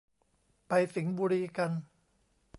[0.67, 1.71] ไปสิงห์บุรีกัน